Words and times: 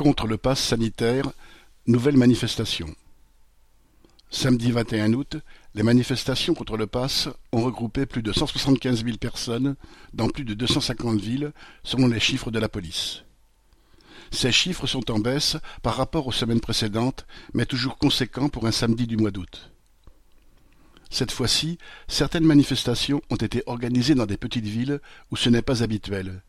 Contre 0.00 0.26
le 0.26 0.38
pass 0.38 0.58
sanitaire, 0.58 1.30
nouvelle 1.86 2.16
manifestation. 2.16 2.88
Samedi 4.30 4.72
21 4.72 5.12
août, 5.12 5.36
les 5.74 5.82
manifestations 5.82 6.54
contre 6.54 6.78
le 6.78 6.86
pass 6.86 7.28
ont 7.52 7.60
regroupé 7.60 8.06
plus 8.06 8.22
de 8.22 8.32
175 8.32 9.04
000 9.04 9.18
personnes 9.18 9.76
dans 10.14 10.30
plus 10.30 10.46
de 10.46 10.54
250 10.54 11.20
villes, 11.20 11.52
selon 11.84 12.06
les 12.06 12.18
chiffres 12.18 12.50
de 12.50 12.58
la 12.58 12.70
police. 12.70 13.24
Ces 14.30 14.52
chiffres 14.52 14.86
sont 14.86 15.10
en 15.10 15.18
baisse 15.18 15.58
par 15.82 15.96
rapport 15.96 16.26
aux 16.26 16.32
semaines 16.32 16.62
précédentes, 16.62 17.26
mais 17.52 17.66
toujours 17.66 17.98
conséquents 17.98 18.48
pour 18.48 18.66
un 18.66 18.72
samedi 18.72 19.06
du 19.06 19.18
mois 19.18 19.30
d'août. 19.30 19.70
Cette 21.10 21.30
fois-ci, 21.30 21.76
certaines 22.08 22.46
manifestations 22.46 23.20
ont 23.28 23.36
été 23.36 23.62
organisées 23.66 24.14
dans 24.14 24.24
des 24.24 24.38
petites 24.38 24.64
villes 24.64 24.98
où 25.30 25.36
ce 25.36 25.50
n'est 25.50 25.60
pas 25.60 25.82
habituel. 25.82 26.40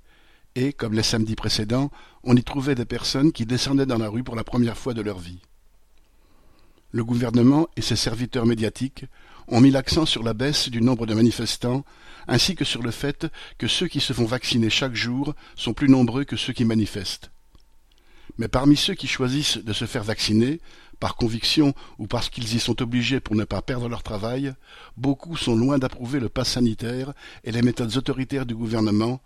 Et, 0.55 0.73
comme 0.73 0.93
les 0.93 1.03
samedis 1.03 1.35
précédents, 1.35 1.91
on 2.23 2.35
y 2.35 2.43
trouvait 2.43 2.75
des 2.75 2.85
personnes 2.85 3.31
qui 3.31 3.45
descendaient 3.45 3.85
dans 3.85 3.97
la 3.97 4.09
rue 4.09 4.23
pour 4.23 4.35
la 4.35 4.43
première 4.43 4.77
fois 4.77 4.93
de 4.93 5.01
leur 5.01 5.19
vie. 5.19 5.39
Le 6.91 7.05
gouvernement 7.05 7.67
et 7.77 7.81
ses 7.81 7.95
serviteurs 7.95 8.45
médiatiques 8.45 9.05
ont 9.47 9.61
mis 9.61 9.71
l'accent 9.71 10.05
sur 10.05 10.23
la 10.23 10.33
baisse 10.33 10.69
du 10.69 10.81
nombre 10.81 11.05
de 11.05 11.13
manifestants, 11.13 11.85
ainsi 12.27 12.55
que 12.55 12.65
sur 12.65 12.83
le 12.83 12.91
fait 12.91 13.27
que 13.57 13.67
ceux 13.67 13.87
qui 13.87 14.01
se 14.01 14.13
font 14.13 14.25
vacciner 14.25 14.69
chaque 14.69 14.95
jour 14.95 15.33
sont 15.55 15.73
plus 15.73 15.89
nombreux 15.89 16.25
que 16.25 16.35
ceux 16.35 16.53
qui 16.53 16.65
manifestent. 16.65 17.30
Mais 18.37 18.47
parmi 18.47 18.77
ceux 18.77 18.93
qui 18.93 19.07
choisissent 19.07 19.57
de 19.57 19.73
se 19.73 19.85
faire 19.85 20.03
vacciner, 20.03 20.59
par 21.01 21.15
conviction 21.15 21.73
ou 21.97 22.07
parce 22.07 22.29
qu'ils 22.29 22.55
y 22.55 22.59
sont 22.59 22.81
obligés 22.81 23.19
pour 23.19 23.35
ne 23.35 23.43
pas 23.43 23.61
perdre 23.61 23.89
leur 23.89 24.03
travail, 24.03 24.53
beaucoup 24.95 25.35
sont 25.35 25.55
loin 25.55 25.79
d'approuver 25.79 26.19
le 26.19 26.29
pass 26.29 26.51
sanitaire 26.51 27.13
et 27.43 27.51
les 27.51 27.63
méthodes 27.63 27.97
autoritaires 27.97 28.45
du 28.45 28.55
gouvernement, 28.55 29.19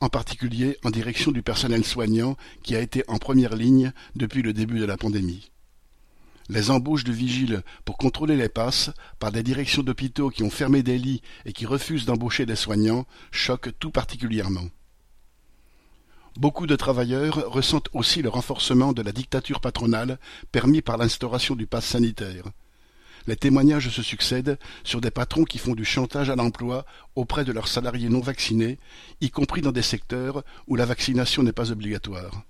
en 0.00 0.10
particulier 0.10 0.76
en 0.84 0.90
direction 0.90 1.32
du 1.32 1.42
personnel 1.42 1.84
soignant 1.84 2.36
qui 2.62 2.76
a 2.76 2.80
été 2.80 3.02
en 3.08 3.16
première 3.16 3.56
ligne 3.56 3.92
depuis 4.14 4.42
le 4.42 4.52
début 4.52 4.78
de 4.78 4.84
la 4.84 4.98
pandémie. 4.98 5.50
Les 6.50 6.70
embauches 6.70 7.04
de 7.04 7.12
vigiles 7.12 7.62
pour 7.86 7.96
contrôler 7.96 8.36
les 8.36 8.50
passes 8.50 8.90
par 9.18 9.32
des 9.32 9.42
directions 9.42 9.82
d'hôpitaux 9.82 10.28
qui 10.28 10.42
ont 10.42 10.50
fermé 10.50 10.82
des 10.82 10.98
lits 10.98 11.22
et 11.46 11.54
qui 11.54 11.64
refusent 11.64 12.04
d'embaucher 12.04 12.44
des 12.44 12.56
soignants 12.56 13.06
choquent 13.30 13.78
tout 13.78 13.90
particulièrement. 13.90 14.68
Beaucoup 16.36 16.66
de 16.66 16.76
travailleurs 16.76 17.50
ressentent 17.50 17.90
aussi 17.92 18.22
le 18.22 18.30
renforcement 18.30 18.94
de 18.94 19.02
la 19.02 19.12
dictature 19.12 19.60
patronale 19.60 20.18
permis 20.50 20.80
par 20.80 20.96
l'instauration 20.96 21.54
du 21.54 21.66
pass 21.66 21.84
sanitaire. 21.84 22.44
Les 23.26 23.36
témoignages 23.36 23.90
se 23.90 24.02
succèdent 24.02 24.58
sur 24.82 25.00
des 25.00 25.10
patrons 25.10 25.44
qui 25.44 25.58
font 25.58 25.74
du 25.74 25.84
chantage 25.84 26.30
à 26.30 26.36
l'emploi 26.36 26.86
auprès 27.14 27.44
de 27.44 27.52
leurs 27.52 27.68
salariés 27.68 28.08
non 28.08 28.20
vaccinés, 28.20 28.78
y 29.20 29.30
compris 29.30 29.60
dans 29.60 29.72
des 29.72 29.82
secteurs 29.82 30.42
où 30.66 30.74
la 30.74 30.86
vaccination 30.86 31.42
n'est 31.42 31.52
pas 31.52 31.70
obligatoire. 31.70 32.42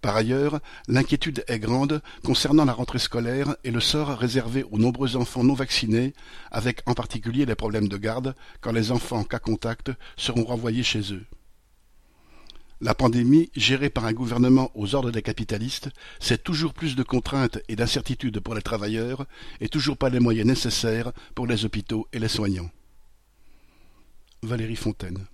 Par 0.00 0.16
ailleurs, 0.16 0.60
l'inquiétude 0.88 1.44
est 1.48 1.58
grande 1.58 2.00
concernant 2.24 2.64
la 2.64 2.72
rentrée 2.72 2.98
scolaire 2.98 3.56
et 3.62 3.70
le 3.70 3.80
sort 3.80 4.08
réservé 4.08 4.64
aux 4.70 4.78
nombreux 4.78 5.16
enfants 5.16 5.44
non 5.44 5.54
vaccinés, 5.54 6.14
avec 6.50 6.80
en 6.86 6.94
particulier 6.94 7.44
les 7.44 7.54
problèmes 7.54 7.88
de 7.88 7.96
garde 7.96 8.34
quand 8.60 8.72
les 8.72 8.90
enfants 8.90 9.24
cas 9.24 9.38
contact 9.38 9.92
seront 10.16 10.44
renvoyés 10.44 10.82
chez 10.82 11.12
eux. 11.12 11.26
La 12.80 12.94
pandémie, 12.94 13.50
gérée 13.56 13.88
par 13.88 14.04
un 14.04 14.12
gouvernement 14.12 14.70
aux 14.74 14.94
ordres 14.94 15.10
des 15.10 15.22
capitalistes, 15.22 15.88
c'est 16.20 16.42
toujours 16.42 16.74
plus 16.74 16.94
de 16.94 17.02
contraintes 17.02 17.58
et 17.68 17.76
d'incertitudes 17.76 18.40
pour 18.40 18.54
les 18.54 18.60
travailleurs 18.60 19.26
et 19.60 19.68
toujours 19.68 19.96
pas 19.96 20.10
les 20.10 20.20
moyens 20.20 20.46
nécessaires 20.46 21.12
pour 21.34 21.46
les 21.46 21.64
hôpitaux 21.64 22.06
et 22.12 22.18
les 22.18 22.28
soignants. 22.28 22.70
Valérie 24.42 24.76
Fontaine 24.76 25.26